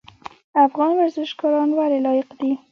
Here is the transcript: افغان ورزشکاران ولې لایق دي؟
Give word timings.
افغان 0.65 0.91
ورزشکاران 0.97 1.69
ولې 1.77 1.99
لایق 2.05 2.29
دي؟ 2.39 2.51